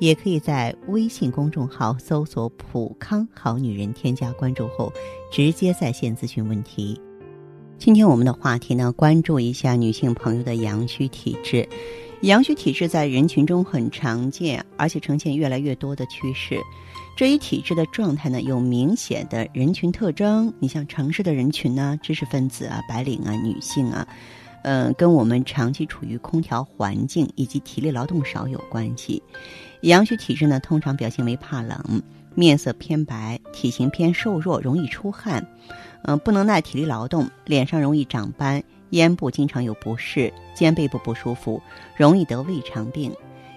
[0.00, 4.92] 也可以在微信公众号搜索“普康好女人”，添加关注后，
[5.30, 7.00] 直接在线咨询问题。
[7.78, 11.68] 今天我们的话题呢，关注一下女性朋友的阳虚体质。
[12.22, 16.60] 阳虚体质在人群中很常见，而且呈现越来越多的趋势。
[17.16, 20.52] 这一体质的状态呢，有明显的人群特征。
[20.58, 24.06] 你像城市的人群呢，知识分子啊、白领啊、女性啊，
[24.62, 29.22] 嗯，跟我们长期处于空调环境以及体力劳动少有关系。
[29.82, 32.02] 阳虚体质呢，通常表现为怕冷，
[32.34, 35.46] 面色偏白，体型偏瘦弱，容易出汗，
[36.02, 41.62] 嗯，不能耐体力劳动，脸上容易长斑，咽部经常有不适，肩背部不舒服，
[41.96, 43.10] 容易得胃肠病。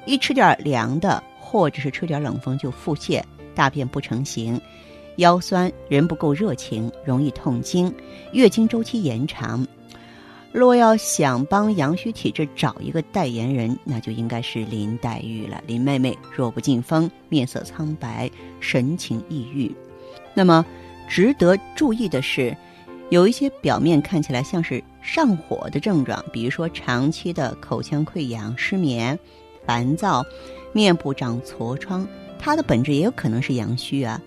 [0.06, 3.22] 一吃点凉的，或者是吹点冷风就腹泻，
[3.54, 4.60] 大便不成形，
[5.18, 7.94] 腰酸，人不够热情，容易痛经，
[8.32, 9.68] 月经周期延长。
[10.54, 15.60] 若要想帮阳虚体质找一个代言人，那就应该是林黛玉了。
[15.66, 18.30] 林妹妹弱不禁风，面色苍白，
[18.60, 19.76] 神情抑郁。
[20.36, 20.64] 那么，
[21.10, 22.56] 值得注意的是，
[23.10, 29.18] 有一些表面看起来像是上火的症状，比如说长期的口腔溃疡、失眠、
[29.66, 30.24] 烦躁、
[30.72, 32.08] 面部长痤疮，
[32.38, 34.22] 它的本质也有可能是阳虚啊。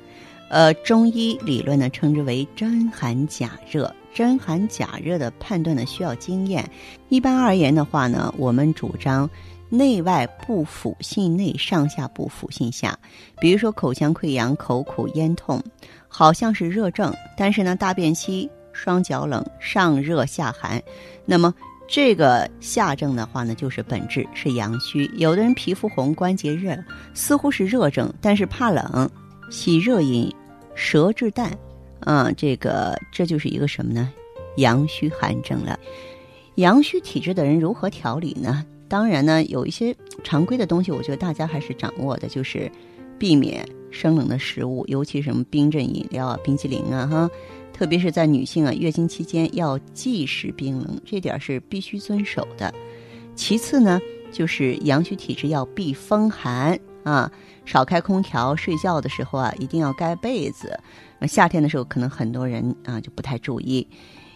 [0.48, 3.94] 呃，中医理论呢称之为真寒假热。
[4.16, 6.66] 真寒假热的判断呢，需要经验。
[7.10, 9.28] 一般而言的话呢，我们主张
[9.68, 12.98] 内外不腐性内，上下不腐性下。
[13.38, 15.62] 比如说口腔溃疡、口苦咽痛，
[16.08, 20.82] 好像是热症，但是呢，大便稀、双脚冷、上热下寒，
[21.26, 21.52] 那么
[21.86, 25.04] 这个下症的话呢，就是本质是阳虚。
[25.16, 26.74] 有的人皮肤红、关节热，
[27.12, 29.06] 似乎是热症，但是怕冷，
[29.50, 30.34] 喜热饮，
[30.74, 31.50] 舌质淡。
[32.00, 34.12] 啊，这个这就是一个什么呢？
[34.56, 35.78] 阳虚寒症了。
[36.56, 38.64] 阳虚体质的人如何调理呢？
[38.88, 42.70] 当然呢，有一些常规的东西，我觉得大家还是掌握的，就是
[43.18, 47.30] 避免生冷的食物，尤其什么冰镇饮料啊、冰激凌啊，哈。
[47.72, 52.72] 特别是在女性啊月经期间要忌食冰冷，这点是必须遵守的。
[53.34, 54.00] 其次呢，
[54.32, 57.30] 就是阳虚体质要避风寒啊，
[57.64, 60.76] 少开空调，睡觉的时候啊一定要盖被子。
[61.20, 63.86] 那夏天的时候，可能很多人啊就不太注意。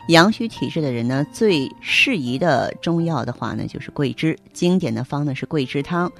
[0.06, 4.38] 阳虚体质的人呢，最适宜的中药的话呢，就是桂枝。
[4.52, 6.10] 经典的方呢是桂枝汤。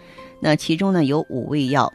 [0.41, 1.93] 那其中呢有五味药：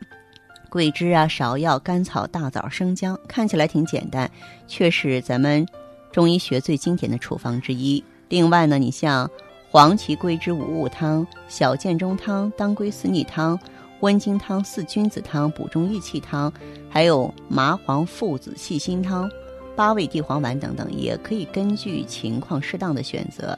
[0.69, 3.19] 桂枝啊、芍药、甘草、大枣、生姜。
[3.27, 4.31] 看起来挺简单，
[4.67, 5.67] 却是咱们
[6.13, 8.01] 中医学最经典的处方之一。
[8.29, 9.29] 另外呢，你像
[9.69, 13.59] 黄芪桂枝五物汤、小建中汤、当归四逆汤。
[14.05, 16.53] 温经汤、四君子汤、补中益气汤，
[16.87, 19.27] 还有麻黄附子细辛汤、
[19.75, 23.57] 八味地黄丸等等，也可以根据情况适当的选择。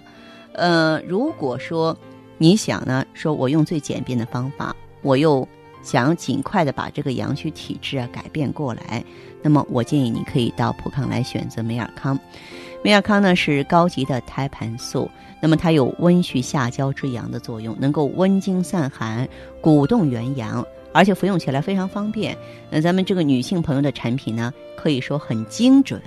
[0.53, 1.93] 呃，如果说
[2.37, 5.45] 你想呢，说我用最简便的方法，我又
[5.83, 9.03] 想尽快的把这个阳虚体质啊改变过来，
[9.41, 12.17] 那么我建议你可以到普康来选择美尔康。
[12.87, 15.11] 美尔康呢是高级的胎盘素。
[15.41, 19.27] 那么它有温煦下焦之阳的作用，能够温经散寒、
[19.59, 22.33] 鼓动元阳，而且服用起来非常方便。
[22.69, 26.01] 那咱们这个女性朋友的产品呢，可以说很精准，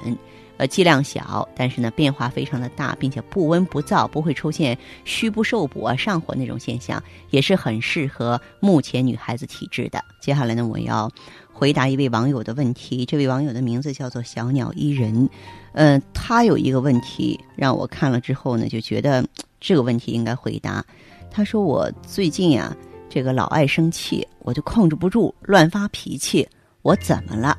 [0.57, 10.03] 呃，剂量小，但是呢变化非常的大，并且不温不燥，不会出现虚不受补啊、上火那种现象，也是很适合目前女孩子体质的。
[10.19, 11.11] 接下来呢，我要
[11.61, 15.29] 回答一位网友的问题，这位网友的名字叫做小鸟依人。
[15.73, 19.23] 嗯，他有一个问题让我看了之后呢，就觉得
[19.61, 20.83] 这个问题应该回答。
[21.31, 22.75] 他说：“我最近呀，
[23.11, 26.49] 这个老爱生气，我就控制不住乱发脾气，
[26.81, 27.55] 我怎么了？”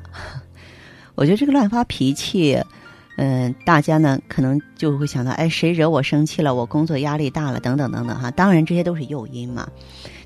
[1.14, 2.60] 我觉得这个乱发脾气，
[3.18, 6.52] 嗯，大家呢可能就会想到，哎，谁惹我生气了？
[6.52, 8.32] 我工作压力大了，等等等等哈。
[8.32, 9.70] 当然这些都是诱因嘛。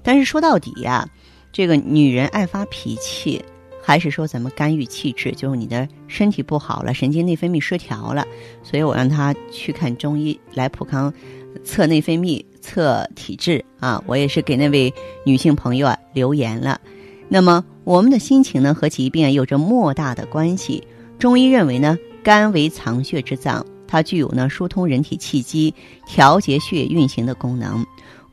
[0.02, 1.06] 但是说到底呀，
[1.52, 3.44] 这个女人爱发脾气。
[3.87, 8.27] 还是说咱们肝郁气滞，就是你的身体不好了，神经内分泌失调了，
[8.61, 11.15] 所以我让他去看中医，来普康
[11.62, 14.03] 测内分泌、测体质啊。
[14.09, 14.93] 我也是给那位
[15.25, 16.81] 女性朋友啊留言了。
[17.29, 20.82] 那么我们的心情呢和疾病有着莫大的关系。
[21.17, 25.73] 中医认为呢，肝为藏血之脏，它具有呢疏通人体气机、
[26.09, 27.87] 调节血液运行的功能。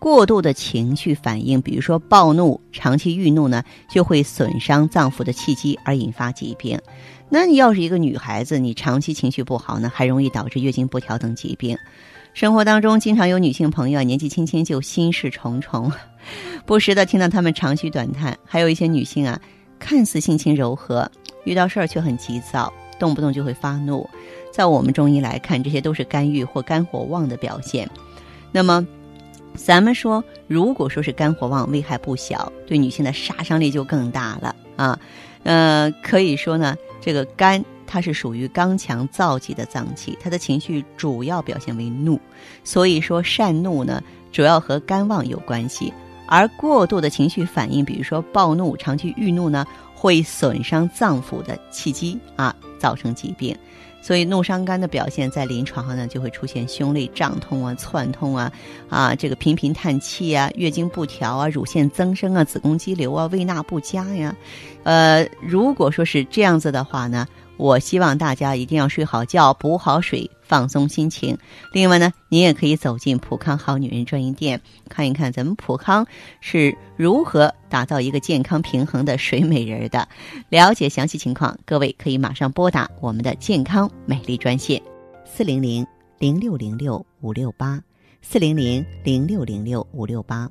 [0.04, 6.78] 过度的情绪反应，比如说暴怒、长期郁怒呢，就会损伤脏腑的气机，而引发疾病。
[7.30, 11.78] 那你要是一个女孩子，你长期情绪不好呢，还容易导致月经不调等疾病。
[12.34, 15.90] 生活当中经常有女性朋友年纪轻轻就心事重重，
[16.68, 18.38] 不时的听到她们长吁短叹。
[18.44, 19.40] 还有一些女性啊，
[19.80, 21.10] 看似性情柔和，
[21.46, 24.06] 遇到事儿却很急躁，动不动就会发怒。
[24.52, 27.90] 在我们中医来看，这些都是肝郁或肝火旺的表现。
[28.52, 28.86] 那么，
[29.56, 35.00] 咱们说，如果说是肝火旺，危害不小，对女性的杀伤力就更大了啊。
[35.44, 37.64] 呃，可以说呢，这个肝。
[37.86, 42.20] 它是属于刚强燥急的脏器，它的情绪主要表现为怒，
[42.64, 44.02] 所以说善怒呢，
[44.32, 45.94] 主要和肝旺有关系。
[46.26, 49.64] 而过度的情绪反应，比如说暴怒、长期郁怒呢，
[49.94, 53.56] 会损伤脏腑的气机啊，造成疾病。
[54.04, 58.52] 所以怒伤肝的表现，在临床上呢，就会出现胸肋胀痛啊、窜痛啊、
[58.90, 64.36] 啊这个频频叹气啊、月经不调啊、乳腺增生啊、子宫肌瘤啊、胃纳不佳呀。
[64.84, 67.26] 呃，如果说是这样子的话呢？
[67.56, 71.38] 我希望大家一定要睡好觉，补好水，放松心情。
[71.72, 76.06] 另外呢，您也可以走进普康好女人专营店，看一看咱们普康
[76.42, 80.08] 是如何打造一个健康平衡的水美人儿的。
[80.50, 84.82] 了解详细情况，各位可以马上拨打我们的健康美丽专线：
[85.26, 85.86] 四零零
[86.20, 87.82] 零六零六五六八，
[88.22, 90.50] 四零零零六零六五六八。